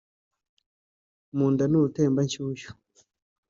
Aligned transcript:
mu 1.37 1.45
nda 1.51 1.63
ni 1.67 1.75
urutembanshyushyu 1.79 2.69